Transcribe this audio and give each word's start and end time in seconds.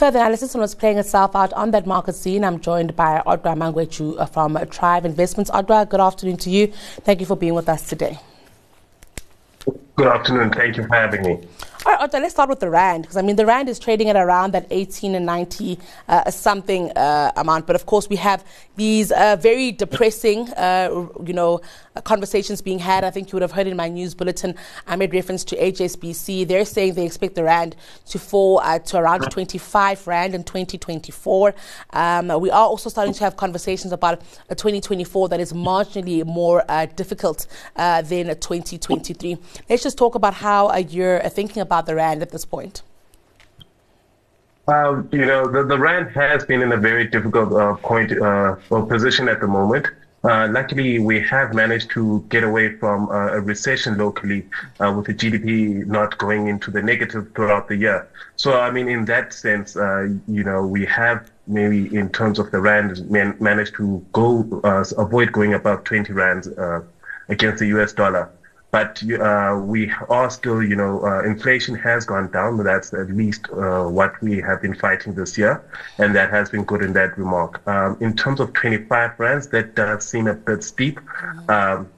Further 0.00 0.18
analysis 0.20 0.54
on 0.54 0.62
what's 0.62 0.74
playing 0.74 0.96
itself 0.96 1.36
out 1.36 1.52
on 1.52 1.72
that 1.72 1.86
market 1.86 2.14
scene. 2.14 2.42
I'm 2.42 2.58
joined 2.58 2.96
by 2.96 3.22
Odwa 3.26 3.54
Magwentshu 3.54 4.18
uh, 4.18 4.24
from 4.24 4.56
Trive 4.70 5.04
Investments. 5.04 5.50
Odwa, 5.50 5.86
good 5.86 6.00
afternoon 6.00 6.38
to 6.38 6.48
you. 6.48 6.68
Thank 7.04 7.20
you 7.20 7.26
for 7.26 7.36
being 7.36 7.52
with 7.52 7.68
us 7.68 7.86
today. 7.86 8.18
Good 9.96 10.06
afternoon. 10.06 10.52
Thank 10.52 10.78
you 10.78 10.86
for 10.86 10.94
having 10.94 11.22
me. 11.22 11.46
All 11.86 11.94
right, 11.94 12.12
let's 12.12 12.34
start 12.34 12.50
with 12.50 12.60
the 12.60 12.68
rand 12.68 13.04
because 13.04 13.16
I 13.16 13.22
mean 13.22 13.36
the 13.36 13.46
rand 13.46 13.70
is 13.70 13.78
trading 13.78 14.10
at 14.10 14.16
around 14.16 14.52
that 14.52 14.66
18 14.70 15.14
and 15.14 15.24
90 15.24 15.78
uh, 16.08 16.30
something 16.30 16.90
uh, 16.90 17.32
amount, 17.36 17.66
but 17.66 17.74
of 17.74 17.86
course 17.86 18.06
we 18.06 18.16
have 18.16 18.44
these 18.76 19.10
uh, 19.12 19.36
very 19.40 19.72
depressing, 19.72 20.50
uh, 20.50 21.08
you 21.24 21.32
know, 21.32 21.62
conversations 22.04 22.60
being 22.60 22.78
had. 22.78 23.02
I 23.02 23.10
think 23.10 23.32
you 23.32 23.36
would 23.36 23.42
have 23.42 23.52
heard 23.52 23.66
in 23.66 23.78
my 23.78 23.88
news 23.88 24.14
bulletin. 24.14 24.56
I 24.86 24.96
made 24.96 25.14
reference 25.14 25.42
to 25.44 25.56
HSBC. 25.56 26.46
They're 26.46 26.66
saying 26.66 26.94
they 26.94 27.06
expect 27.06 27.34
the 27.34 27.44
rand 27.44 27.76
to 28.10 28.18
fall 28.18 28.60
uh, 28.62 28.78
to 28.80 28.98
around 28.98 29.30
25 29.30 30.06
rand 30.06 30.34
in 30.34 30.44
2024. 30.44 31.54
Um, 31.94 32.28
we 32.40 32.50
are 32.50 32.66
also 32.66 32.90
starting 32.90 33.14
to 33.14 33.24
have 33.24 33.38
conversations 33.38 33.94
about 33.94 34.20
a 34.50 34.54
2024 34.54 35.30
that 35.30 35.40
is 35.40 35.54
marginally 35.54 36.26
more 36.26 36.62
uh, 36.68 36.84
difficult 36.84 37.46
than 37.74 38.04
2023. 38.26 39.38
Let's 39.70 39.82
just 39.82 39.96
talk 39.96 40.14
about 40.14 40.34
how 40.34 40.76
you're 40.76 41.20
thinking 41.20 41.62
about 41.62 41.69
the 41.86 41.94
rand 41.94 42.22
at 42.22 42.30
this 42.30 42.44
point. 42.44 42.82
Um, 44.68 45.08
you 45.10 45.26
know, 45.26 45.50
the, 45.50 45.64
the 45.64 45.78
rand 45.78 46.10
has 46.10 46.44
been 46.44 46.62
in 46.62 46.72
a 46.72 46.76
very 46.76 47.06
difficult 47.06 47.52
uh, 47.52 47.74
point 47.76 48.12
uh, 48.12 48.56
or 48.70 48.86
position 48.86 49.28
at 49.28 49.40
the 49.40 49.48
moment. 49.48 49.88
Uh, 50.22 50.48
luckily, 50.50 50.98
we 50.98 51.18
have 51.26 51.54
managed 51.54 51.90
to 51.90 52.24
get 52.28 52.44
away 52.44 52.76
from 52.76 53.08
uh, 53.08 53.32
a 53.32 53.40
recession 53.40 53.96
locally 53.96 54.46
uh, 54.78 54.92
with 54.94 55.06
the 55.06 55.14
GDP 55.14 55.86
not 55.86 56.18
going 56.18 56.46
into 56.46 56.70
the 56.70 56.82
negative 56.82 57.32
throughout 57.34 57.68
the 57.68 57.76
year. 57.76 58.06
So, 58.36 58.60
I 58.60 58.70
mean, 58.70 58.88
in 58.88 59.06
that 59.06 59.32
sense, 59.32 59.76
uh, 59.76 60.08
you 60.28 60.44
know, 60.44 60.66
we 60.66 60.84
have 60.86 61.30
maybe 61.46 61.92
in 61.96 62.10
terms 62.10 62.38
of 62.38 62.50
the 62.50 62.60
rand 62.60 63.10
man- 63.10 63.36
managed 63.40 63.74
to 63.76 64.04
go 64.12 64.60
avoid 64.62 65.32
going 65.32 65.54
above 65.54 65.84
20 65.84 66.12
rands 66.12 66.48
against 67.28 67.60
the 67.60 67.66
US 67.68 67.92
dollar. 67.94 68.30
But 68.70 69.02
uh, 69.20 69.60
we 69.62 69.92
are 70.08 70.30
still, 70.30 70.62
you 70.62 70.76
know, 70.76 71.04
uh, 71.04 71.22
inflation 71.24 71.74
has 71.74 72.04
gone 72.04 72.30
down. 72.30 72.62
That's 72.62 72.94
at 72.94 73.10
least 73.10 73.48
uh, 73.50 73.84
what 73.84 74.20
we 74.22 74.40
have 74.40 74.62
been 74.62 74.74
fighting 74.74 75.14
this 75.14 75.36
year, 75.36 75.62
and 75.98 76.14
that 76.14 76.30
has 76.30 76.50
been 76.50 76.64
good 76.64 76.82
in 76.82 76.92
that 76.92 77.18
remark. 77.18 77.66
Um, 77.66 77.96
in 78.00 78.14
terms 78.16 78.38
of 78.38 78.52
25 78.52 79.18
rands, 79.18 79.48
that 79.48 79.74
does 79.74 80.06
seem 80.06 80.28
a 80.28 80.34
bit 80.34 80.62
steep. 80.62 81.00
Um, 81.48 81.90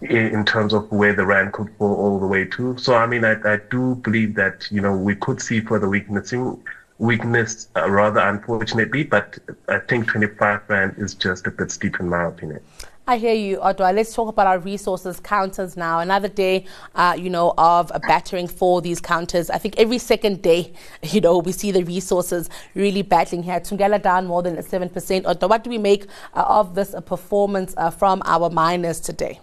in, 0.00 0.34
in, 0.34 0.44
terms 0.44 0.72
of 0.72 0.90
where 0.92 1.12
the 1.12 1.24
rand 1.24 1.52
could 1.52 1.68
fall 1.76 1.94
all 1.94 2.18
the 2.20 2.26
way 2.26 2.44
to. 2.44 2.76
So, 2.78 2.94
I 2.94 3.06
mean, 3.06 3.24
I, 3.24 3.36
I 3.44 3.58
do 3.70 3.96
believe 3.96 4.34
that, 4.34 4.68
you 4.70 4.80
know, 4.80 4.96
we 4.96 5.14
could 5.14 5.40
see 5.40 5.60
further 5.60 5.88
weaknessing, 5.88 6.60
weakness, 6.98 7.68
uh, 7.76 7.90
rather 7.90 8.20
unfortunately, 8.20 9.04
but 9.04 9.38
I 9.68 9.78
think 9.78 10.08
25 10.08 10.60
rand 10.68 10.94
is 10.98 11.14
just 11.14 11.46
a 11.46 11.50
bit 11.50 11.70
steep 11.70 11.98
in 12.00 12.08
my 12.08 12.24
opinion. 12.24 12.60
I 13.04 13.16
hear 13.16 13.34
you, 13.34 13.56
Odwa. 13.56 13.92
Let's 13.92 14.14
talk 14.14 14.28
about 14.28 14.46
our 14.46 14.60
resources 14.60 15.18
counters 15.18 15.76
now. 15.76 15.98
Another 15.98 16.28
day, 16.28 16.66
uh, 16.94 17.16
you 17.18 17.30
know, 17.30 17.52
of 17.58 17.90
battering 18.06 18.46
for 18.46 18.80
these 18.80 19.00
counters. 19.00 19.50
I 19.50 19.58
think 19.58 19.76
every 19.76 19.98
second 19.98 20.40
day, 20.40 20.72
you 21.02 21.20
know, 21.20 21.38
we 21.38 21.50
see 21.50 21.72
the 21.72 21.82
resources 21.82 22.48
really 22.74 23.02
battling 23.02 23.42
here. 23.42 23.58
Thungela 23.58 24.00
down 24.00 24.28
more 24.28 24.40
than 24.40 24.56
7%. 24.56 24.90
Odwa, 25.24 25.48
what 25.48 25.64
do 25.64 25.70
we 25.70 25.78
make 25.78 26.04
uh, 26.34 26.44
of 26.46 26.76
this 26.76 26.94
uh, 26.94 27.00
performance 27.00 27.74
uh, 27.76 27.90
from 27.90 28.22
our 28.24 28.48
miners 28.50 29.00
today? 29.00 29.40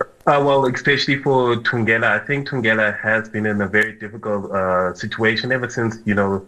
Uh, 0.00 0.42
well, 0.42 0.64
especially 0.64 1.18
for 1.18 1.56
Thungela, 1.56 2.18
I 2.18 2.24
think 2.24 2.48
Thungela 2.48 2.98
has 2.98 3.28
been 3.28 3.44
in 3.44 3.60
a 3.60 3.68
very 3.68 3.92
difficult 3.92 4.50
uh, 4.50 4.94
situation 4.94 5.52
ever 5.52 5.68
since, 5.68 5.98
you 6.06 6.14
know, 6.14 6.46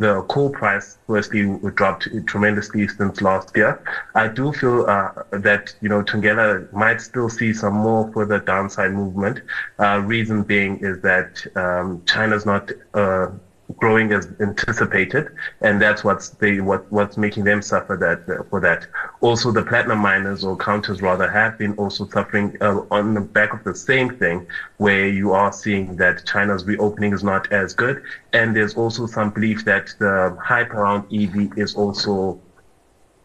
the 0.00 0.22
coal 0.22 0.50
price 0.50 0.96
firstly 1.06 1.42
dropped 1.74 2.08
tremendously 2.26 2.88
since 2.88 3.20
last 3.20 3.50
year. 3.54 3.78
I 4.14 4.28
do 4.28 4.50
feel 4.52 4.86
uh, 4.88 5.10
that 5.30 5.74
you 5.82 5.88
know 5.90 6.02
Thungela 6.02 6.70
might 6.72 7.00
still 7.02 7.28
see 7.28 7.52
some 7.52 7.74
more 7.74 8.10
further 8.12 8.40
downside 8.40 8.92
movement. 8.92 9.40
Uh, 9.78 10.00
reason 10.02 10.42
being 10.42 10.78
is 10.80 10.98
that 11.00 11.46
um, 11.54 12.02
China's 12.06 12.46
not 12.46 12.70
uh, 12.94 13.28
growing 13.76 14.12
as 14.12 14.28
anticipated, 14.40 15.28
and 15.60 15.80
that's 15.80 16.02
what's 16.04 16.30
they 16.30 16.60
what 16.60 16.84
what's 16.90 17.16
making 17.16 17.44
them 17.44 17.62
suffer 17.62 17.96
that 17.96 18.46
for 18.48 18.60
that. 18.60 18.86
Also, 19.20 19.50
the 19.52 19.62
platinum 19.62 19.98
miners 19.98 20.44
or 20.44 20.56
counters 20.56 21.02
rather 21.02 21.30
have 21.30 21.56
been 21.58 21.72
also 21.74 22.06
suffering 22.06 22.56
uh, 22.60 22.80
on 22.90 23.14
the 23.14 23.20
back 23.20 23.52
of 23.52 23.62
the 23.64 23.74
same 23.74 24.16
thing, 24.16 24.46
where 24.78 25.08
you 25.08 25.32
are 25.32 25.52
seeing 25.52 25.96
that 25.96 26.24
China's 26.24 26.64
reopening 26.64 27.12
is 27.12 27.22
not 27.22 27.50
as 27.52 27.72
good, 27.72 28.02
and 28.32 28.54
there's 28.54 28.74
also 28.74 29.06
some 29.06 29.30
belief 29.30 29.64
that 29.64 29.94
the 29.98 30.36
hype 30.42 30.72
around 30.72 31.04
EV 31.12 31.56
is 31.56 31.74
also 31.74 32.40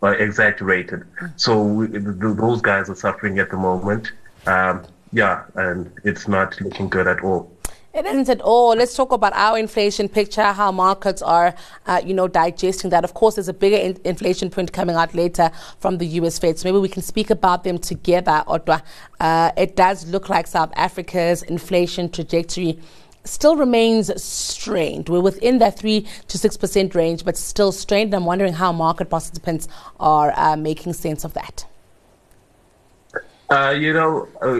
uh, 0.03 0.09
exaggerated. 0.09 1.03
So 1.35 1.63
we, 1.63 1.87
those 1.87 2.61
guys 2.61 2.89
are 2.89 2.95
suffering 2.95 3.39
at 3.39 3.49
the 3.49 3.57
moment. 3.57 4.11
Um, 4.45 4.85
yeah, 5.11 5.43
and 5.55 5.91
it's 6.03 6.27
not 6.27 6.59
looking 6.59 6.89
good 6.89 7.07
at 7.07 7.21
all. 7.23 7.54
It 7.95 8.05
isn't 8.05 8.27
at 8.27 8.41
all. 8.41 8.75
Let's 8.75 8.93
talk 8.93 9.13
about 9.13 9.31
our 9.31 9.57
inflation 9.57 10.09
picture, 10.09 10.43
how 10.43 10.69
markets 10.73 11.21
are, 11.21 11.55
uh, 11.87 12.01
you 12.05 12.13
know, 12.13 12.27
digesting 12.27 12.89
that. 12.89 13.05
Of 13.05 13.13
course, 13.13 13.35
there's 13.35 13.47
a 13.47 13.53
bigger 13.53 13.77
in- 13.77 13.97
inflation 14.03 14.49
print 14.49 14.73
coming 14.73 14.97
out 14.97 15.15
later 15.15 15.49
from 15.79 15.97
the 15.97 16.05
US 16.19 16.37
Fed. 16.37 16.59
So 16.59 16.67
maybe 16.67 16.79
we 16.79 16.89
can 16.89 17.01
speak 17.01 17.29
about 17.29 17.63
them 17.63 17.77
together, 17.77 18.43
Odwa. 18.47 18.81
Uh, 19.21 19.51
it 19.55 19.77
does 19.77 20.05
look 20.07 20.27
like 20.27 20.45
South 20.45 20.73
Africa's 20.75 21.41
inflation 21.43 22.09
trajectory 22.09 22.79
still 23.23 23.55
remains 23.55 24.21
strained. 24.21 25.07
We're 25.07 25.21
within 25.21 25.59
that 25.59 25.79
3 25.79 26.05
to 26.27 26.37
6% 26.37 26.95
range, 26.95 27.23
but 27.23 27.37
still 27.37 27.71
strained. 27.71 28.13
I'm 28.13 28.25
wondering 28.25 28.53
how 28.53 28.73
market 28.73 29.09
participants 29.09 29.69
are 30.01 30.33
uh, 30.35 30.57
making 30.57 30.91
sense 30.93 31.23
of 31.23 31.33
that. 31.33 31.65
Uh, 33.49 33.69
you 33.69 33.93
know, 33.93 34.27
uh, 34.41 34.59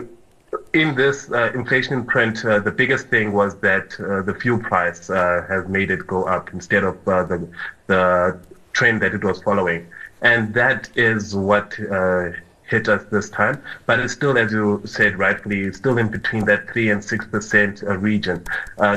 in 0.76 0.96
this 0.96 1.32
uh, 1.32 1.52
inflation 1.54 2.06
print, 2.06 2.44
uh, 2.46 2.60
the 2.60 2.72
biggest 2.72 3.08
thing 3.08 3.32
was 3.32 3.56
that 3.58 3.98
uh, 4.00 4.22
the 4.22 4.34
fuel 4.34 4.60
price 4.60 5.10
uh, 5.10 5.46
has 5.48 5.68
made 5.68 5.90
it 5.90 6.06
go 6.06 6.24
up 6.26 6.52
instead 6.54 6.84
of 6.84 6.96
uh, 7.08 7.24
the 7.24 7.48
the 7.88 8.38
trend 8.74 9.02
that 9.02 9.14
it 9.14 9.24
was 9.24 9.42
following, 9.42 9.88
and 10.22 10.54
that 10.54 10.90
is 10.96 11.34
what 11.36 11.80
uh, 11.92 12.32
hit 12.68 12.90
us 12.90 13.04
this 13.12 13.30
time. 13.30 13.62
But 13.86 14.00
it's 14.00 14.14
still, 14.14 14.38
as 14.38 14.52
you 14.52 14.82
said 14.86 15.18
rightfully, 15.18 15.72
still 15.72 15.98
in 15.98 16.10
between 16.10 16.46
that 16.46 16.70
three 16.72 16.90
and 16.90 17.04
six 17.04 17.26
percent 17.26 17.82
region. 17.84 18.44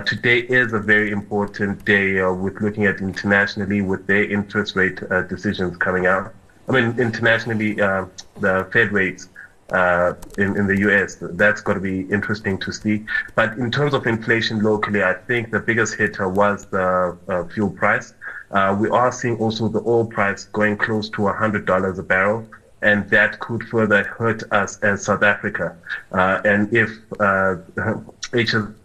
today 0.04 0.38
is 0.40 0.72
a 0.72 0.80
very 0.80 1.10
important 1.10 1.84
day 1.84 2.22
with 2.44 2.60
looking 2.60 2.86
at 2.86 3.00
internationally 3.00 3.82
with 3.82 4.06
their 4.06 4.24
interest 4.24 4.74
rate 4.74 5.00
decisions 5.28 5.76
coming 5.76 6.06
out. 6.06 6.34
I 6.68 6.72
mean, 6.72 6.98
internationally, 6.98 7.74
the 7.74 8.66
Fed 8.72 8.92
rates 8.92 9.28
uh, 9.72 10.14
in, 10.38 10.56
in 10.56 10.66
the 10.66 10.78
US. 10.88 11.16
That's 11.20 11.60
going 11.60 11.76
to 11.76 11.82
be 11.82 12.00
interesting 12.12 12.58
to 12.58 12.72
see. 12.72 13.04
But 13.34 13.58
in 13.58 13.70
terms 13.70 13.94
of 13.94 14.06
inflation 14.06 14.62
locally, 14.62 15.02
I 15.02 15.14
think 15.14 15.50
the 15.50 15.60
biggest 15.60 15.94
hit 15.94 16.18
was 16.20 16.66
the 16.66 17.16
uh, 17.28 17.44
fuel 17.44 17.70
price. 17.70 18.14
Uh, 18.50 18.76
we 18.78 18.88
are 18.88 19.12
seeing 19.12 19.36
also 19.36 19.68
the 19.68 19.82
oil 19.86 20.06
price 20.06 20.44
going 20.44 20.76
close 20.78 21.10
to 21.10 21.22
$100 21.22 21.98
a 21.98 22.02
barrel. 22.02 22.48
And 22.80 23.10
that 23.10 23.40
could 23.40 23.64
further 23.64 24.04
hurt 24.04 24.44
us 24.52 24.78
as 24.82 25.04
South 25.04 25.24
Africa. 25.24 25.76
Uh, 26.12 26.40
and 26.44 26.72
if 26.72 26.88
HS, 27.10 27.18
uh, 27.18 27.56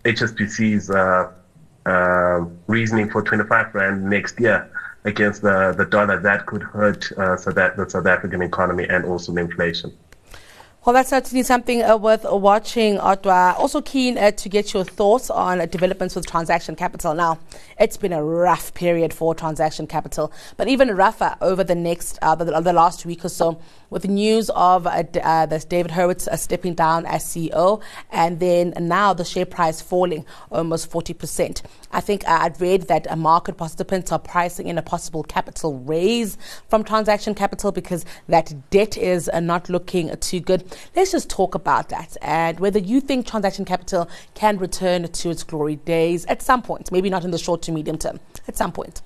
HSBC's 0.04 0.90
uh, 0.90 2.46
reasoning 2.66 3.12
for 3.12 3.22
25 3.22 3.76
Rand 3.76 4.04
next 4.10 4.40
year 4.40 4.68
against 5.06 5.44
the, 5.44 5.76
the 5.78 5.86
dollar, 5.86 6.20
that 6.22 6.48
could 6.48 6.64
hurt 6.64 7.04
South, 7.04 7.54
the 7.54 7.86
South 7.88 8.08
African 8.08 8.42
economy 8.42 8.88
and 8.90 9.06
also 9.06 9.32
the 9.32 9.42
inflation. 9.42 9.96
Well, 10.86 10.92
that's 10.94 11.12
certainly 11.12 11.44
something 11.44 11.82
uh, 11.82 11.96
worth 11.96 12.26
watching, 12.26 12.98
Odwa. 12.98 13.58
Also 13.58 13.82
keen 13.82 14.18
uh, 14.18 14.32
to 14.32 14.50
get 14.50 14.74
your 14.74 14.84
thoughts 14.84 15.30
on 15.30 15.62
uh, 15.62 15.66
developments 15.66 16.14
with 16.14 16.28
transaction 16.28 16.76
capital. 16.76 17.14
Now, 17.14 17.40
it's 17.80 17.96
been 17.96 18.12
a 18.12 18.22
rough 18.22 18.74
period 18.74 19.14
for 19.14 19.34
transaction 19.34 19.88
capital, 19.88 20.34
but 20.58 20.68
even 20.68 20.94
rougher 20.94 21.38
over 21.40 21.64
the 21.64 21.74
next, 21.74 22.20
uh, 22.22 22.36
the, 22.36 22.60
the, 22.60 22.74
last 22.74 23.06
week 23.06 23.24
or 23.24 23.30
so, 23.30 23.62
with 23.92 24.02
the 24.02 24.10
news 24.10 24.50
of 24.50 24.86
uh, 24.86 25.04
uh, 25.24 25.46
this 25.46 25.64
David 25.64 25.94
Hurwitz 25.94 26.28
stepping 26.38 26.74
down 26.74 27.06
as 27.06 27.24
CEO, 27.24 27.82
and 28.12 28.42
then 28.42 28.74
now 28.78 29.14
the 29.14 29.24
share 29.24 29.46
price 29.46 29.82
falling 29.82 30.26
almost 30.52 30.92
40%. 30.92 31.62
I 31.94 32.02
think 32.02 32.28
I'd 32.28 32.60
read 32.60 32.90
that 32.90 33.18
market 33.18 33.56
participants 33.56 34.12
are 34.12 34.20
pricing 34.20 34.68
in 34.68 34.78
a 34.78 34.82
possible 34.82 35.24
capital 35.24 35.80
raise 35.80 36.38
from 36.68 36.84
transaction 36.84 37.36
capital 37.36 37.72
because 37.72 38.04
that 38.28 38.54
debt 38.70 38.98
is 38.98 39.30
not 39.34 39.70
looking 39.70 40.14
too 40.18 40.42
good. 40.42 40.66
Let's 40.96 41.12
just 41.12 41.30
talk 41.30 41.56
about 41.56 41.90
that 41.90 42.18
and 42.22 42.60
whether 42.60 42.80
you 42.80 43.02
think 43.02 43.28
transaction 43.28 43.66
capital 43.66 44.10
can 44.34 44.58
return 44.58 45.08
to 45.08 45.30
its 45.30 45.44
glory 45.44 45.78
days 45.78 46.26
at 46.26 46.42
some 46.42 46.62
point, 46.62 46.92
maybe 46.92 47.10
not 47.10 47.24
in 47.24 47.32
the 47.32 47.38
short 47.38 47.62
to 47.64 47.72
medium 47.72 47.98
term, 47.98 48.20
at 48.48 48.58
some 48.58 48.72
point. 48.72 49.02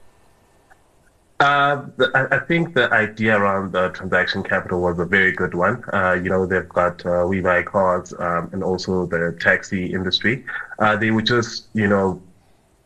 Uh, 1.40 1.86
I 2.16 2.40
think 2.40 2.74
the 2.74 2.92
idea 2.92 3.38
around 3.38 3.72
the 3.72 3.90
transaction 3.90 4.42
capital 4.42 4.81
was 4.81 4.98
a 4.98 5.06
very 5.06 5.31
good 5.31 5.54
one. 5.54 5.84
Uh, 5.94 6.14
you 6.14 6.31
know, 6.31 6.48
they've 6.48 6.68
got 6.68 7.06
uh, 7.06 7.64
cars 7.64 8.12
um, 8.18 8.50
and 8.54 8.64
also 8.64 9.06
the 9.06 9.38
taxi 9.40 9.94
industry. 9.94 10.44
Uh, 10.80 10.96
they 10.96 11.12
were 11.12 11.22
just, 11.22 11.68
you 11.75 11.88
know, 11.88 12.19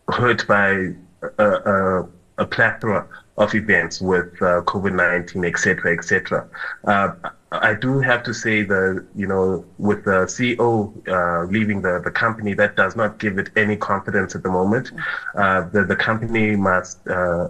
hurt 0.10 0.46
by 0.48 0.94
a, 1.38 1.46
a, 1.46 2.10
a 2.40 2.46
plethora 2.46 3.08
of 3.42 3.56
events 3.56 4.00
with 4.00 4.30
uh, 4.42 4.62
COVID-19, 4.72 5.48
etc., 5.48 5.94
etc. 5.98 6.48
Uh, 6.86 7.12
I 7.52 7.74
do 7.74 8.00
have 8.00 8.24
to 8.24 8.34
say 8.34 8.64
that, 8.64 9.06
you 9.14 9.28
know, 9.28 9.66
with 9.78 10.06
the 10.06 10.20
CEO 10.36 10.68
uh, 11.08 11.44
leaving 11.52 11.82
the, 11.82 12.00
the 12.02 12.12
company, 12.12 12.54
that 12.54 12.78
does 12.78 12.96
not 12.96 13.20
give 13.20 13.38
it 13.38 13.50
any 13.58 13.76
confidence 13.76 14.36
at 14.36 14.44
the 14.44 14.50
moment. 14.50 14.92
Uh, 15.36 15.62
the, 15.74 15.84
the 15.84 15.96
company 15.96 16.56
must, 16.56 17.06
uh, 17.08 17.50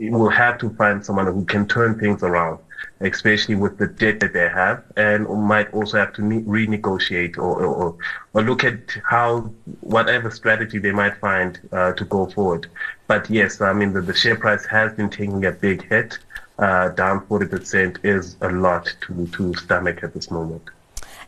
will 0.00 0.30
have 0.30 0.58
to 0.58 0.70
find 0.70 1.04
someone 1.04 1.26
who 1.26 1.44
can 1.44 1.66
turn 1.66 1.98
things 1.98 2.22
around 2.22 2.58
especially 3.00 3.54
with 3.54 3.78
the 3.78 3.86
debt 3.86 4.20
that 4.20 4.32
they 4.32 4.48
have, 4.48 4.82
and 4.96 5.28
might 5.28 5.72
also 5.72 5.98
have 5.98 6.12
to 6.14 6.22
renegotiate 6.22 7.36
or, 7.38 7.64
or, 7.64 7.96
or 8.32 8.42
look 8.42 8.64
at 8.64 8.80
how 9.04 9.40
whatever 9.80 10.30
strategy 10.30 10.78
they 10.78 10.92
might 10.92 11.16
find 11.18 11.60
uh, 11.72 11.92
to 11.92 12.04
go 12.04 12.26
forward. 12.26 12.66
But 13.06 13.28
yes, 13.30 13.60
I 13.60 13.72
mean 13.72 13.92
the, 13.92 14.00
the 14.00 14.14
share 14.14 14.36
price 14.36 14.64
has 14.66 14.92
been 14.94 15.10
taking 15.10 15.44
a 15.44 15.52
big 15.52 15.88
hit. 15.88 16.18
Uh, 16.58 16.88
down 16.88 17.24
40% 17.26 18.04
is 18.04 18.36
a 18.40 18.48
lot 18.48 18.92
to, 19.02 19.28
to 19.28 19.54
stomach 19.54 20.02
at 20.02 20.12
this 20.12 20.28
moment. 20.28 20.62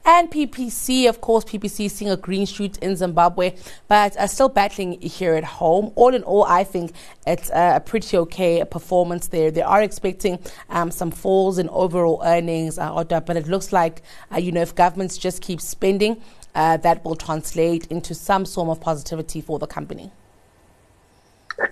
And 0.04 0.30
PPC, 0.30 1.08
of 1.08 1.20
course, 1.20 1.44
PPC 1.44 1.90
seeing 1.90 2.10
a 2.10 2.16
green 2.16 2.46
shoot 2.46 2.78
in 2.78 2.96
Zimbabwe, 2.96 3.54
but 3.86 4.18
are 4.18 4.28
still 4.28 4.48
battling 4.48 5.00
here 5.00 5.34
at 5.34 5.44
home. 5.44 5.92
All 5.94 6.14
in 6.14 6.22
all, 6.22 6.44
I 6.44 6.64
think 6.64 6.92
it's 7.26 7.50
a 7.50 7.82
pretty 7.84 8.16
okay 8.16 8.64
performance 8.64 9.28
there. 9.28 9.50
They 9.50 9.62
are 9.62 9.82
expecting 9.82 10.38
um, 10.70 10.90
some 10.90 11.10
falls 11.10 11.58
in 11.58 11.68
overall 11.68 12.22
earnings, 12.24 12.78
uh, 12.78 13.04
but 13.04 13.36
it 13.36 13.46
looks 13.46 13.72
like, 13.72 14.02
uh, 14.32 14.38
you 14.38 14.52
know, 14.52 14.62
if 14.62 14.74
governments 14.74 15.18
just 15.18 15.42
keep 15.42 15.60
spending, 15.60 16.20
uh, 16.54 16.78
that 16.78 17.04
will 17.04 17.14
translate 17.14 17.86
into 17.88 18.14
some 18.14 18.44
form 18.44 18.70
of 18.70 18.80
positivity 18.80 19.40
for 19.40 19.58
the 19.58 19.66
company. 19.66 20.10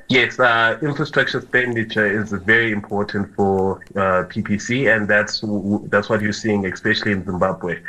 Yes, 0.09 0.39
uh, 0.39 0.79
infrastructure 0.83 1.39
expenditure 1.39 2.07
is 2.07 2.31
very 2.33 2.73
important 2.73 3.35
for 3.35 3.81
uh, 3.97 4.25
PPC, 4.29 4.95
and 4.95 5.09
that's 5.09 5.43
that's 5.89 6.11
what 6.11 6.21
you're 6.21 6.33
seeing, 6.33 6.67
especially 6.67 7.13
in 7.13 7.25
Zimbabwe. 7.25 7.81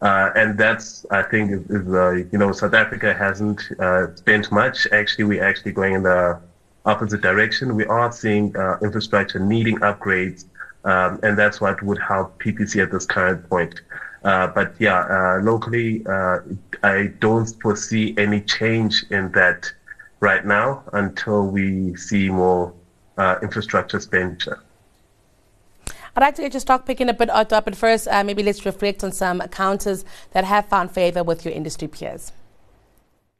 Uh, 0.00 0.30
and 0.36 0.56
that's, 0.56 1.04
I 1.10 1.22
think, 1.22 1.50
is, 1.50 1.62
is 1.70 1.92
uh, 1.92 2.12
you 2.30 2.38
know, 2.38 2.52
South 2.52 2.74
Africa 2.74 3.14
hasn't 3.14 3.60
uh, 3.80 4.14
spent 4.14 4.50
much. 4.52 4.86
Actually, 4.92 5.24
we're 5.24 5.44
actually 5.44 5.72
going 5.72 5.94
in 5.94 6.02
the 6.04 6.38
opposite 6.84 7.20
direction. 7.20 7.74
We 7.74 7.84
are 7.86 8.12
seeing 8.12 8.56
uh, 8.56 8.78
infrastructure 8.80 9.40
needing 9.40 9.78
upgrades, 9.80 10.44
um, 10.84 11.18
and 11.22 11.36
that's 11.36 11.60
what 11.60 11.82
would 11.82 11.98
help 11.98 12.40
PPC 12.40 12.80
at 12.82 12.92
this 12.92 13.06
current 13.06 13.48
point. 13.48 13.80
Uh, 14.22 14.46
but 14.48 14.74
yeah, 14.78 15.00
uh, 15.00 15.40
locally, 15.42 16.04
I 16.82 17.12
don't 17.18 17.48
foresee 17.60 18.14
any 18.18 18.40
change 18.40 19.04
in 19.10 19.32
that 19.32 19.72
right 20.20 20.44
now 20.44 20.84
until 20.92 21.46
we 21.48 21.96
see 21.96 22.28
more 22.28 22.72
infrastructure 23.42 23.96
expenditure. 23.96 24.60
I'd 26.18 26.22
like 26.22 26.34
to 26.34 26.42
get 26.42 26.52
your 26.52 26.60
stock 26.60 26.84
picking 26.84 27.08
a 27.08 27.14
bit 27.14 27.30
up, 27.30 27.50
but 27.50 27.76
first, 27.76 28.08
uh, 28.08 28.24
maybe 28.24 28.42
let's 28.42 28.66
reflect 28.66 29.04
on 29.04 29.12
some 29.12 29.38
counters 29.52 30.04
that 30.32 30.42
have 30.42 30.66
found 30.66 30.90
favor 30.90 31.22
with 31.22 31.44
your 31.44 31.54
industry 31.54 31.86
peers. 31.86 32.32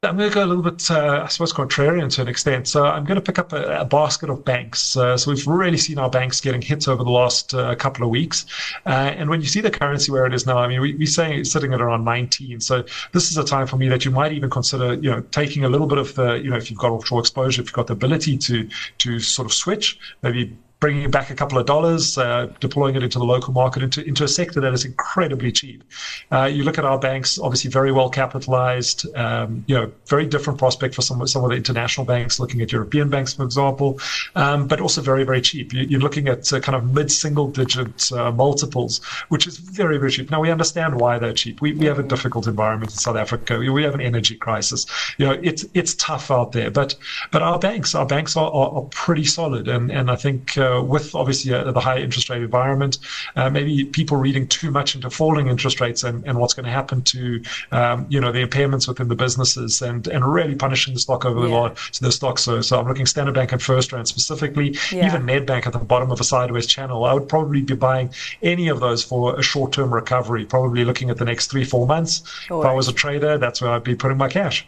I'm 0.01 0.15
going 0.15 0.29
to 0.29 0.33
go 0.33 0.45
a 0.45 0.47
little 0.47 0.63
bit, 0.63 0.89
uh, 0.89 1.23
I 1.25 1.27
suppose, 1.27 1.51
contrarian 1.51 2.09
to 2.11 2.21
an 2.21 2.29
extent. 2.29 2.69
So 2.69 2.85
I'm 2.85 3.03
going 3.03 3.17
to 3.17 3.21
pick 3.21 3.37
up 3.37 3.51
a, 3.51 3.81
a 3.81 3.83
basket 3.83 4.29
of 4.29 4.45
banks. 4.45 4.95
Uh, 4.95 5.17
so 5.17 5.29
we've 5.29 5.45
really 5.45 5.75
seen 5.75 5.99
our 5.99 6.09
banks 6.09 6.39
getting 6.39 6.61
hit 6.61 6.87
over 6.87 7.03
the 7.03 7.09
last 7.09 7.53
uh, 7.53 7.75
couple 7.75 8.05
of 8.05 8.11
weeks. 8.11 8.45
Uh, 8.85 8.91
and 8.91 9.29
when 9.29 9.41
you 9.41 9.47
see 9.47 9.59
the 9.59 9.71
currency 9.71 10.09
where 10.13 10.25
it 10.25 10.33
is 10.33 10.45
now, 10.45 10.57
I 10.59 10.69
mean, 10.69 10.79
we, 10.79 10.95
we 10.95 11.05
say 11.05 11.37
it's 11.37 11.51
sitting 11.51 11.73
at 11.73 11.81
around 11.81 12.05
19. 12.05 12.61
So 12.61 12.85
this 13.11 13.29
is 13.29 13.37
a 13.37 13.43
time 13.43 13.67
for 13.67 13.75
me 13.75 13.89
that 13.89 14.05
you 14.05 14.11
might 14.11 14.31
even 14.31 14.49
consider, 14.49 14.93
you 14.93 15.11
know, 15.11 15.19
taking 15.31 15.65
a 15.65 15.69
little 15.69 15.85
bit 15.85 15.97
of 15.97 16.15
the, 16.15 16.35
you 16.35 16.49
know, 16.49 16.55
if 16.55 16.71
you've 16.71 16.79
got 16.79 16.91
offshore 16.91 17.19
exposure, 17.19 17.61
if 17.61 17.67
you've 17.67 17.73
got 17.73 17.87
the 17.87 17.93
ability 17.93 18.37
to 18.37 18.69
to 18.99 19.19
sort 19.19 19.47
of 19.47 19.53
switch, 19.53 19.99
maybe 20.23 20.55
bringing 20.79 21.11
back 21.11 21.29
a 21.29 21.35
couple 21.35 21.57
of 21.57 21.65
dollars, 21.65 22.17
uh, 22.17 22.47
deploying 22.61 22.95
it 22.95 23.03
into 23.03 23.19
the 23.19 23.25
local 23.25 23.53
market, 23.53 23.83
into, 23.83 24.05
into 24.05 24.23
a 24.23 24.27
sector 24.27 24.61
that 24.61 24.73
is 24.73 24.85
incredibly 24.85 25.51
cheap. 25.51 25.83
Uh, 26.31 26.45
you 26.45 26.63
look 26.63 26.77
at 26.77 26.85
our 26.85 26.97
banks, 26.97 27.37
obviously 27.37 27.69
very 27.69 27.91
well 27.91 28.09
capitalized, 28.09 29.05
um, 29.17 29.63
you 29.67 29.75
know, 29.75 29.91
very 30.07 30.25
different 30.25 30.57
prospect 30.57 30.95
for 30.95 31.01
some, 31.01 31.25
some 31.27 31.43
of 31.43 31.49
the 31.49 31.55
international 31.57 32.05
banks, 32.05 32.39
looking 32.39 32.61
at 32.61 32.71
European 32.71 33.09
banks, 33.09 33.33
for 33.33 33.43
example, 33.43 33.99
um, 34.35 34.67
but 34.67 34.79
also 34.79 35.01
very, 35.01 35.25
very 35.25 35.41
cheap. 35.41 35.73
You, 35.73 35.97
are 35.97 36.01
looking 36.01 36.29
at 36.29 36.51
uh, 36.53 36.61
kind 36.61 36.77
of 36.77 36.93
mid 36.93 37.11
single 37.11 37.49
digit 37.49 38.09
uh, 38.13 38.31
multiples, 38.31 39.03
which 39.27 39.47
is 39.47 39.57
very, 39.57 39.97
very 39.97 40.11
cheap. 40.11 40.31
Now, 40.31 40.39
we 40.39 40.49
understand 40.49 41.01
why 41.01 41.19
they're 41.19 41.33
cheap. 41.33 41.59
We, 41.59 41.73
we 41.73 41.87
have 41.87 41.99
a 41.99 42.03
difficult 42.03 42.47
environment 42.47 42.91
in 42.91 42.97
South 42.97 43.17
Africa. 43.17 43.57
We, 43.57 43.69
we 43.69 43.83
have 43.83 43.95
an 43.95 44.01
energy 44.01 44.35
crisis. 44.35 44.85
You 45.17 45.25
know, 45.25 45.39
it's, 45.43 45.65
it's 45.73 45.93
tough 45.95 46.31
out 46.31 46.53
there, 46.53 46.71
but, 46.71 46.95
but 47.31 47.41
our 47.41 47.59
banks, 47.59 47.95
our 47.95 48.05
banks 48.05 48.37
are, 48.37 48.49
are, 48.49 48.75
are 48.75 48.87
pretty 48.91 49.25
solid. 49.25 49.67
And, 49.67 49.91
and 49.91 50.09
I 50.09 50.15
think, 50.15 50.57
uh, 50.69 50.81
with 50.81 51.15
obviously 51.15 51.53
uh, 51.53 51.71
the 51.71 51.79
high 51.79 51.99
interest 51.99 52.29
rate 52.29 52.41
environment, 52.41 52.99
uh, 53.35 53.49
maybe 53.49 53.83
people 53.85 54.17
reading 54.17 54.47
too 54.47 54.71
much 54.71 54.95
into 54.95 55.09
falling 55.09 55.47
interest 55.47 55.81
rates 55.81 56.03
and, 56.03 56.25
and 56.27 56.37
what's 56.39 56.53
going 56.53 56.65
to 56.65 56.71
happen 56.71 57.01
to 57.01 57.41
um, 57.71 58.05
you 58.09 58.19
know 58.19 58.31
the 58.31 58.45
impairments 58.45 58.87
within 58.87 59.07
the 59.07 59.15
businesses 59.15 59.81
and 59.81 60.07
and 60.07 60.31
really 60.31 60.55
punishing 60.55 60.93
the 60.93 60.99
stock 60.99 61.25
over 61.25 61.39
yeah. 61.39 61.47
the 61.47 61.53
lot 61.53 61.75
to 61.75 62.01
the 62.01 62.11
stock. 62.11 62.39
So 62.39 62.61
so 62.61 62.79
I'm 62.79 62.87
looking 62.87 63.05
Standard 63.05 63.35
Bank 63.35 63.51
and 63.51 63.61
First 63.61 63.79
FirstRand 63.79 64.07
specifically, 64.07 64.77
yeah. 64.91 65.07
even 65.07 65.23
Nedbank 65.23 65.65
at 65.65 65.73
the 65.73 65.79
bottom 65.79 66.11
of 66.11 66.19
a 66.19 66.23
sideways 66.23 66.65
channel. 66.65 67.05
I 67.05 67.13
would 67.13 67.27
probably 67.27 67.61
be 67.61 67.75
buying 67.75 68.13
any 68.41 68.67
of 68.67 68.79
those 68.79 69.03
for 69.03 69.37
a 69.37 69.41
short 69.41 69.73
term 69.73 69.93
recovery. 69.93 70.45
Probably 70.45 70.85
looking 70.85 71.09
at 71.09 71.17
the 71.17 71.25
next 71.25 71.47
three 71.47 71.65
four 71.65 71.87
months. 71.87 72.23
If 72.45 72.51
I 72.51 72.73
was 72.73 72.87
a 72.87 72.93
trader, 72.93 73.37
that's 73.37 73.61
where 73.61 73.71
I'd 73.71 73.83
be 73.83 73.95
putting 73.95 74.17
my 74.17 74.29
cash. 74.29 74.67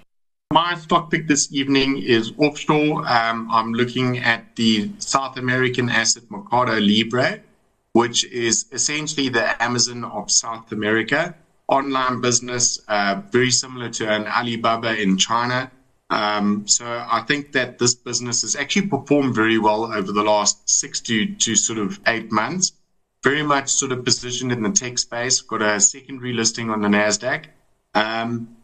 My 0.51 0.75
stock 0.75 1.09
pick 1.09 1.29
this 1.29 1.53
evening 1.53 1.99
is 1.99 2.33
offshore. 2.37 3.07
Um, 3.07 3.47
I'm 3.49 3.71
looking 3.71 4.17
at 4.17 4.53
the 4.57 4.91
South 4.97 5.37
American 5.37 5.87
asset 5.87 6.23
Mercado 6.29 6.77
Libre, 6.77 7.39
which 7.93 8.25
is 8.25 8.65
essentially 8.73 9.29
the 9.29 9.63
Amazon 9.63 10.03
of 10.03 10.29
South 10.29 10.73
America. 10.73 11.35
Online 11.69 12.19
business, 12.19 12.81
uh, 12.89 13.21
very 13.31 13.49
similar 13.49 13.89
to 13.91 14.09
an 14.09 14.27
Alibaba 14.27 15.01
in 15.01 15.17
China. 15.17 15.71
Um, 16.09 16.67
so 16.67 16.85
I 16.85 17.21
think 17.21 17.53
that 17.53 17.79
this 17.79 17.95
business 17.95 18.41
has 18.41 18.57
actually 18.57 18.87
performed 18.87 19.33
very 19.33 19.57
well 19.57 19.85
over 19.85 20.11
the 20.11 20.23
last 20.23 20.69
six 20.69 20.99
to, 21.01 21.33
to 21.33 21.55
sort 21.55 21.79
of 21.79 21.97
eight 22.07 22.29
months. 22.29 22.73
Very 23.23 23.43
much 23.43 23.69
sort 23.69 23.93
of 23.93 24.03
positioned 24.03 24.51
in 24.51 24.63
the 24.63 24.71
tech 24.71 24.99
space, 24.99 25.39
got 25.39 25.61
a 25.61 25.79
secondary 25.79 26.33
listing 26.33 26.69
on 26.69 26.81
the 26.81 26.89
NASDAQ. 26.89 27.45
Um, 27.93 28.57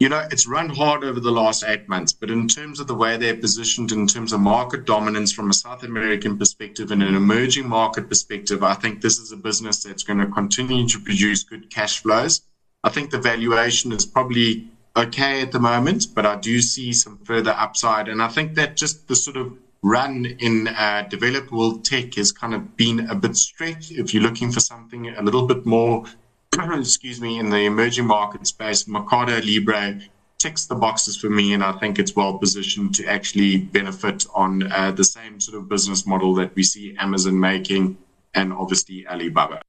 you 0.00 0.08
know, 0.08 0.26
it's 0.30 0.46
run 0.46 0.70
hard 0.70 1.04
over 1.04 1.20
the 1.20 1.30
last 1.30 1.62
eight 1.62 1.86
months, 1.86 2.14
but 2.14 2.30
in 2.30 2.48
terms 2.48 2.80
of 2.80 2.86
the 2.86 2.94
way 2.94 3.18
they're 3.18 3.36
positioned, 3.36 3.92
in 3.92 4.06
terms 4.06 4.32
of 4.32 4.40
market 4.40 4.86
dominance 4.86 5.30
from 5.30 5.50
a 5.50 5.52
South 5.52 5.82
American 5.82 6.38
perspective 6.38 6.90
and 6.90 7.02
an 7.02 7.14
emerging 7.14 7.68
market 7.68 8.08
perspective, 8.08 8.64
I 8.64 8.72
think 8.72 9.02
this 9.02 9.18
is 9.18 9.30
a 9.30 9.36
business 9.36 9.82
that's 9.82 10.02
going 10.02 10.18
to 10.18 10.26
continue 10.26 10.88
to 10.88 10.98
produce 11.00 11.44
good 11.44 11.68
cash 11.68 12.00
flows. 12.00 12.40
I 12.82 12.88
think 12.88 13.10
the 13.10 13.18
valuation 13.18 13.92
is 13.92 14.06
probably 14.06 14.70
okay 14.96 15.42
at 15.42 15.52
the 15.52 15.60
moment, 15.60 16.06
but 16.14 16.24
I 16.24 16.36
do 16.36 16.62
see 16.62 16.94
some 16.94 17.18
further 17.18 17.54
upside. 17.54 18.08
And 18.08 18.22
I 18.22 18.28
think 18.28 18.54
that 18.54 18.78
just 18.78 19.06
the 19.06 19.14
sort 19.14 19.36
of 19.36 19.52
run 19.82 20.24
in 20.24 20.68
uh, 20.68 21.06
developed 21.10 21.52
world 21.52 21.84
tech 21.84 22.14
has 22.14 22.32
kind 22.32 22.54
of 22.54 22.74
been 22.74 23.10
a 23.10 23.14
bit 23.14 23.36
stretched. 23.36 23.90
If 23.90 24.14
you're 24.14 24.22
looking 24.22 24.50
for 24.50 24.60
something 24.60 25.10
a 25.10 25.22
little 25.22 25.46
bit 25.46 25.66
more 25.66 26.06
excuse 26.58 27.20
me, 27.20 27.38
in 27.38 27.48
the 27.50 27.58
emerging 27.58 28.06
market 28.06 28.46
space, 28.46 28.88
Mercado 28.88 29.40
Libre 29.40 30.00
ticks 30.38 30.66
the 30.66 30.74
boxes 30.74 31.16
for 31.16 31.30
me, 31.30 31.52
and 31.52 31.62
I 31.62 31.72
think 31.72 31.98
it's 31.98 32.16
well 32.16 32.38
positioned 32.38 32.94
to 32.96 33.06
actually 33.06 33.58
benefit 33.58 34.26
on 34.34 34.70
uh, 34.72 34.90
the 34.90 35.04
same 35.04 35.38
sort 35.38 35.58
of 35.58 35.68
business 35.68 36.06
model 36.06 36.34
that 36.34 36.54
we 36.56 36.62
see 36.62 36.96
Amazon 36.98 37.38
making 37.38 37.98
and 38.34 38.52
obviously 38.52 39.06
Alibaba. 39.06 39.62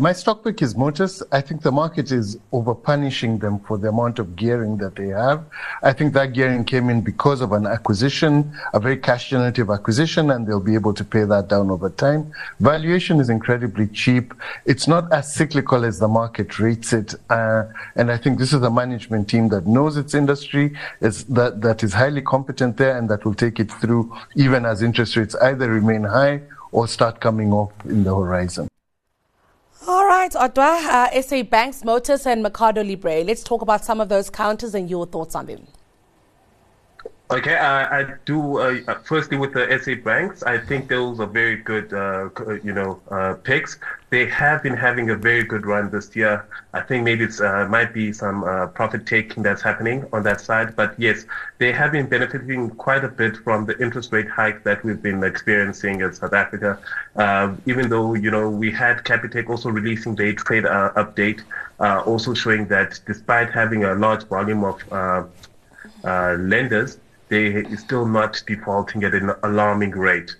My 0.00 0.12
stock 0.12 0.44
pick 0.44 0.62
is 0.62 0.76
Motus. 0.76 1.24
I 1.32 1.40
think 1.40 1.62
the 1.62 1.72
market 1.72 2.12
is 2.12 2.38
over 2.52 2.72
punishing 2.72 3.40
them 3.40 3.58
for 3.58 3.76
the 3.76 3.88
amount 3.88 4.20
of 4.20 4.36
gearing 4.36 4.76
that 4.76 4.94
they 4.94 5.08
have. 5.08 5.44
I 5.82 5.92
think 5.92 6.14
that 6.14 6.34
gearing 6.34 6.64
came 6.64 6.88
in 6.88 7.00
because 7.00 7.40
of 7.40 7.50
an 7.50 7.66
acquisition, 7.66 8.56
a 8.72 8.78
very 8.78 8.96
cash 8.96 9.28
generative 9.30 9.70
acquisition, 9.70 10.30
and 10.30 10.46
they'll 10.46 10.60
be 10.60 10.74
able 10.74 10.94
to 10.94 11.02
pay 11.04 11.24
that 11.24 11.48
down 11.48 11.68
over 11.68 11.90
time. 11.90 12.32
Valuation 12.60 13.18
is 13.18 13.28
incredibly 13.28 13.88
cheap. 13.88 14.34
It's 14.66 14.86
not 14.86 15.12
as 15.12 15.34
cyclical 15.34 15.84
as 15.84 15.98
the 15.98 16.06
market 16.06 16.60
rates 16.60 16.92
it. 16.92 17.16
Uh, 17.28 17.64
and 17.96 18.12
I 18.12 18.18
think 18.18 18.38
this 18.38 18.52
is 18.52 18.62
a 18.62 18.70
management 18.70 19.28
team 19.28 19.48
that 19.48 19.66
knows 19.66 19.96
its 19.96 20.14
industry, 20.14 20.76
is 21.00 21.24
that, 21.24 21.60
that 21.62 21.82
is 21.82 21.92
highly 21.92 22.22
competent 22.22 22.76
there 22.76 22.96
and 22.96 23.10
that 23.10 23.24
will 23.24 23.34
take 23.34 23.58
it 23.58 23.72
through 23.72 24.16
even 24.36 24.64
as 24.64 24.80
interest 24.80 25.16
rates 25.16 25.34
either 25.42 25.68
remain 25.68 26.04
high 26.04 26.42
or 26.70 26.86
start 26.86 27.18
coming 27.18 27.52
off 27.52 27.72
in 27.84 28.04
the 28.04 28.14
horizon. 28.14 28.67
Right, 30.18 30.32
Odwa, 30.32 30.84
uh, 30.84 31.22
SA 31.22 31.44
Banks, 31.44 31.84
Motus, 31.84 32.26
and 32.26 32.42
Mercado 32.42 32.82
Libre. 32.82 33.22
Let's 33.22 33.44
talk 33.44 33.62
about 33.62 33.84
some 33.84 34.00
of 34.00 34.08
those 34.08 34.28
counters 34.28 34.74
and 34.74 34.90
your 34.90 35.06
thoughts 35.06 35.36
on 35.36 35.46
them. 35.46 35.64
Okay, 37.30 37.56
uh, 37.56 37.86
I 37.90 38.14
do. 38.24 38.56
Uh, 38.56 38.80
uh 38.88 38.94
firstly, 39.04 39.36
with 39.36 39.52
the 39.52 39.78
SA 39.84 39.96
banks, 40.02 40.42
I 40.42 40.56
think 40.56 40.88
those 40.88 41.20
are 41.20 41.26
very 41.26 41.56
good, 41.56 41.92
uh, 41.92 42.30
you 42.64 42.72
know, 42.72 43.02
uh, 43.10 43.34
picks. 43.34 43.76
They 44.08 44.24
have 44.30 44.62
been 44.62 44.72
having 44.72 45.10
a 45.10 45.14
very 45.14 45.42
good 45.42 45.66
run 45.66 45.90
this 45.90 46.16
year. 46.16 46.46
I 46.72 46.80
think 46.80 47.04
maybe 47.04 47.24
it 47.24 47.38
uh, 47.38 47.68
might 47.68 47.92
be 47.92 48.14
some 48.14 48.40
profit 48.72 49.04
taking 49.04 49.42
that's 49.42 49.60
happening 49.60 50.06
on 50.14 50.22
that 50.22 50.40
side, 50.40 50.74
but 50.74 50.98
yes, 50.98 51.26
they 51.58 51.70
have 51.70 51.92
been 51.92 52.06
benefiting 52.06 52.70
quite 52.70 53.04
a 53.04 53.08
bit 53.08 53.36
from 53.36 53.66
the 53.66 53.78
interest 53.78 54.10
rate 54.10 54.30
hike 54.30 54.64
that 54.64 54.82
we've 54.82 55.02
been 55.02 55.22
experiencing 55.22 56.00
in 56.00 56.14
South 56.14 56.32
Africa. 56.32 56.78
even 57.66 57.90
though 57.90 58.14
you 58.14 58.30
know 58.30 58.48
we 58.48 58.70
had 58.72 59.04
Capitec 59.04 59.50
also 59.50 59.68
releasing 59.68 60.14
their 60.14 60.32
trade 60.32 60.64
update, 60.64 61.42
also 61.78 62.32
showing 62.32 62.66
that 62.68 62.98
despite 63.06 63.50
having 63.50 63.84
a 63.84 63.94
large 63.94 64.24
volume 64.24 64.64
of 64.64 64.78
lenders 66.54 66.96
they 67.28 67.64
still 67.76 68.06
not 68.06 68.42
defaulting 68.46 69.04
at 69.04 69.14
an 69.14 69.32
alarming 69.42 69.90
rate. 69.90 70.34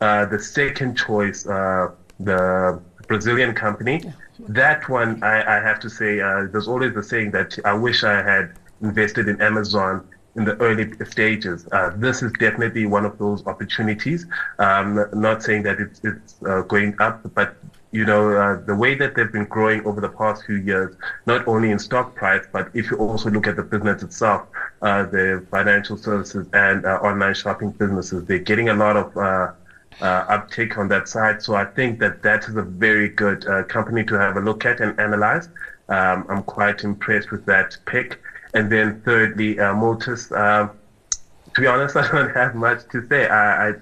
Uh, 0.00 0.26
the 0.26 0.38
second 0.38 0.96
choice, 0.96 1.46
uh, 1.46 1.90
the 2.20 2.80
Brazilian 3.08 3.54
company, 3.54 4.02
that 4.48 4.88
one 4.88 5.22
I, 5.22 5.58
I 5.58 5.62
have 5.62 5.80
to 5.80 5.90
say, 5.90 6.20
uh, 6.20 6.46
there's 6.52 6.68
always 6.68 6.94
the 6.94 7.02
saying 7.02 7.32
that 7.32 7.58
I 7.64 7.72
wish 7.72 8.04
I 8.04 8.22
had 8.22 8.52
invested 8.82 9.28
in 9.28 9.40
Amazon 9.40 10.06
in 10.36 10.44
the 10.44 10.56
early 10.58 10.92
stages. 11.04 11.66
Uh, 11.72 11.90
this 11.96 12.22
is 12.22 12.32
definitely 12.38 12.86
one 12.86 13.04
of 13.04 13.18
those 13.18 13.44
opportunities. 13.46 14.26
Um, 14.58 15.04
not 15.12 15.42
saying 15.42 15.64
that 15.64 15.80
it's, 15.80 16.00
it's 16.04 16.36
uh, 16.46 16.62
going 16.62 16.94
up, 17.00 17.20
but 17.34 17.56
you 17.90 18.04
know, 18.04 18.36
uh, 18.36 18.56
the 18.66 18.74
way 18.74 18.94
that 18.94 19.14
they've 19.14 19.32
been 19.32 19.46
growing 19.46 19.82
over 19.86 20.00
the 20.00 20.10
past 20.10 20.44
few 20.44 20.56
years, 20.56 20.94
not 21.26 21.46
only 21.46 21.70
in 21.70 21.78
stock 21.78 22.14
price, 22.14 22.44
but 22.52 22.68
if 22.74 22.90
you 22.90 22.96
also 22.98 23.30
look 23.30 23.46
at 23.46 23.56
the 23.56 23.62
business 23.62 24.02
itself, 24.02 24.42
uh, 24.82 25.04
the 25.04 25.42
financial 25.50 25.96
services 25.96 26.46
and 26.52 26.84
uh, 26.84 26.98
online 27.02 27.34
shopping 27.34 27.70
businesses, 27.78 28.24
they're 28.26 28.38
getting 28.38 28.68
a 28.68 28.74
lot 28.74 28.96
of 28.96 29.16
uh, 29.16 29.48
uh, 30.00 30.24
uptake 30.28 30.76
on 30.76 30.88
that 30.88 31.08
side. 31.08 31.40
So 31.42 31.54
I 31.54 31.64
think 31.64 31.98
that 32.00 32.20
that 32.22 32.46
is 32.46 32.56
a 32.56 32.62
very 32.62 33.08
good 33.08 33.46
uh, 33.46 33.64
company 33.64 34.04
to 34.04 34.14
have 34.18 34.36
a 34.36 34.40
look 34.40 34.66
at 34.66 34.80
and 34.80 34.98
analyze. 34.98 35.48
Um, 35.88 36.26
I'm 36.28 36.42
quite 36.42 36.84
impressed 36.84 37.30
with 37.30 37.44
that 37.46 37.76
pick. 37.86 38.20
And 38.52 38.70
then 38.70 39.00
thirdly, 39.04 39.56
Motus. 39.56 40.28
to 40.28 40.70
be 41.56 41.66
honest, 41.66 41.96
I 41.96 42.06
don't 42.10 42.36
have 42.36 42.54
much 42.54 42.82
to 42.92 43.02
say. 43.08 43.26
I, 43.28 43.70
I 43.70 43.72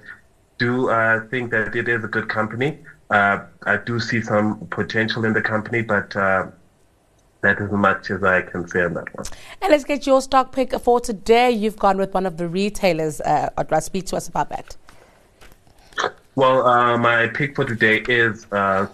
do 0.59 0.89
think 1.31 1.51
that 1.51 1.75
it 1.75 1.89
is 1.89 2.05
a 2.05 2.09
good 2.09 2.29
company. 2.29 2.79
Uh, 3.11 3.45
I 3.65 3.77
do 3.77 4.01
see 4.01 4.21
some 4.21 4.67
potential 4.71 5.25
in 5.25 5.33
the 5.33 5.43
company, 5.43 5.83
but 5.83 6.15
uh, 6.17 6.47
that 7.43 7.59
is 7.59 7.67
as 7.67 7.73
much 7.73 8.11
as 8.11 8.25
I 8.25 8.43
can 8.43 8.67
say 8.67 8.83
on 8.83 8.95
that 8.95 9.15
one. 9.15 9.27
And 9.63 9.71
let's 9.71 9.85
get 9.85 10.07
your 10.07 10.21
stock 10.21 10.53
pick 10.53 10.73
for 10.81 11.01
today. 11.01 11.51
You've 11.51 11.79
gone 11.79 11.99
with 11.99 12.13
one 12.15 12.27
of 12.27 12.37
the 12.37 12.49
retailers. 12.49 13.21
Uh, 13.21 13.51
speak 13.81 14.07
to 14.07 14.17
us 14.17 14.29
about 14.29 14.49
that. 14.51 14.77
Well, 16.35 16.67
uh, 16.67 16.99
my 16.99 17.29
pick 17.29 17.55
for 17.57 17.65
today 17.65 18.03
is 18.09 18.47
uh. 18.53 18.87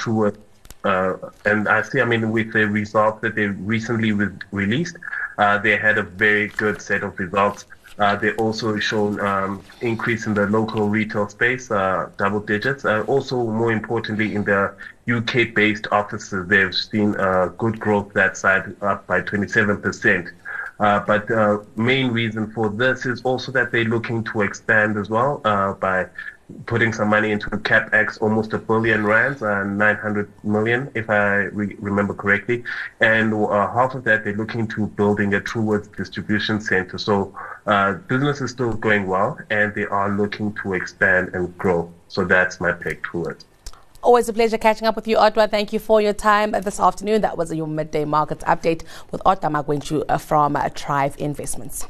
Uh, 0.85 1.14
and 1.45 1.69
I 1.69 1.83
see, 1.83 2.00
I 2.00 2.04
mean, 2.04 2.31
with 2.33 2.52
the 2.52 2.66
results 2.66 3.21
that 3.23 3.37
they 3.37 3.47
recently 3.47 4.11
re- 4.12 4.37
released, 4.50 4.97
uh, 5.38 5.59
they 5.59 5.76
had 5.76 5.97
a 5.97 6.02
very 6.02 6.49
good 6.49 6.83
set 6.83 7.04
of 7.04 7.19
results. 7.19 7.66
Uh, 7.99 8.16
they 8.16 8.32
also 8.32 8.78
shown 8.78 9.20
um, 9.20 9.62
increase 9.80 10.26
in 10.26 10.34
the 10.34 10.46
local 10.46 10.88
retail 10.88 11.28
space, 11.28 11.70
uh, 11.70 12.11
double 12.16 12.40
digits. 12.40 12.84
Uh, 12.84 13.02
also, 13.02 13.37
more 13.37 13.72
importantly, 13.72 14.34
in 14.34 14.44
the 14.44 14.75
UK-based 15.11 15.87
offices, 15.92 16.46
they've 16.49 16.75
seen 16.75 17.14
uh, 17.16 17.46
good 17.58 17.78
growth 17.78 18.12
that 18.14 18.37
side, 18.37 18.75
up 18.82 19.06
by 19.06 19.20
27%. 19.20 20.32
Uh, 20.80 21.00
but 21.00 21.30
uh, 21.30 21.58
main 21.76 22.11
reason 22.11 22.50
for 22.52 22.70
this 22.70 23.04
is 23.04 23.20
also 23.22 23.52
that 23.52 23.70
they're 23.70 23.84
looking 23.84 24.25
to 24.25 24.40
expand 24.40 24.96
as 24.96 25.11
well 25.11 25.38
by 25.80 26.06
putting 26.66 26.92
some 26.92 27.08
money 27.08 27.30
into 27.30 27.49
CapEx, 27.50 28.20
almost 28.20 28.52
a 28.52 28.58
billion 28.58 29.04
rands, 29.04 29.42
uh, 29.42 29.64
900 29.64 30.30
million, 30.44 30.90
if 30.94 31.08
I 31.08 31.44
re- 31.44 31.76
remember 31.78 32.14
correctly. 32.14 32.64
And 33.00 33.32
uh, 33.32 33.72
half 33.72 33.94
of 33.94 34.04
that, 34.04 34.25
they're 34.25 34.37
looking 34.37 34.66
to 34.68 34.87
building 34.87 35.34
a 35.34 35.40
Truworths 35.40 35.94
distribution 35.96 36.61
center. 36.61 36.99
So 36.99 37.34
uh, 37.66 37.95
business 37.95 38.40
is 38.40 38.50
still 38.50 38.73
going 38.73 39.07
well, 39.07 39.38
and 39.50 39.75
they 39.75 39.87
are 39.87 40.11
looking 40.11 40.54
to 40.62 40.75
expand 40.75 41.31
and 41.35 41.57
grow. 41.59 41.92
So 42.09 42.25
that's 42.25 42.61
my 42.61 42.73
pick, 42.73 43.02
Truworths. 43.02 43.45
Always 44.02 44.28
a 44.28 44.33
pleasure 44.33 44.59
catching 44.59 44.88
up 44.88 44.97
with 44.97 45.07
you, 45.07 45.16
Odwa. 45.16 45.49
Thank 45.49 45.73
you 45.73 45.78
for 45.78 46.00
your 46.00 46.12
time 46.12 46.50
this 46.50 46.81
afternoon. 46.81 47.21
That 47.21 47.38
was 47.38 47.54
your 47.54 47.69
midday 47.69 48.04
markets 48.04 48.42
update 48.45 48.83
with 49.12 49.23
Odwa 49.25 49.64
Magwentshu 49.64 50.04
uh, 50.09 50.19
from 50.19 50.57
uh, 50.57 50.69
Trive 50.71 51.14
Investments. 51.19 51.87